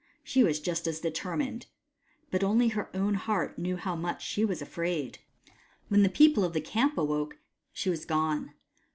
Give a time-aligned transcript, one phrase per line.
[0.23, 1.67] She was just as determined;
[2.31, 5.19] but only her owti heart knew how much she was afraid.
[5.89, 7.37] When the people of the camp awoke,
[7.71, 8.55] she was gone.